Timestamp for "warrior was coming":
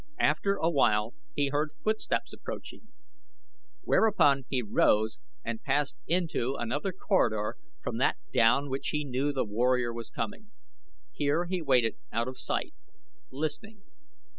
9.45-10.49